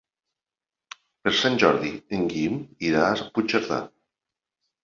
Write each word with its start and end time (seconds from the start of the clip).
Per 1.27 1.33
Sant 1.41 1.59
Jordi 1.65 1.91
en 2.19 2.25
Guim 2.31 2.57
irà 2.89 3.07
a 3.11 3.29
Puigcerdà. 3.37 3.79